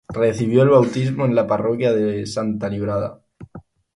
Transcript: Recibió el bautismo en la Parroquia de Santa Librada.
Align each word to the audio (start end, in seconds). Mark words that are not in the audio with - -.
Recibió 0.11 0.63
el 0.63 0.69
bautismo 0.69 1.25
en 1.25 1.35
la 1.35 1.45
Parroquia 1.45 1.93
de 1.93 2.25
Santa 2.25 2.69
Librada. 2.69 3.21